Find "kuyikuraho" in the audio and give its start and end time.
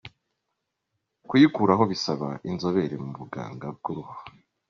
1.27-1.83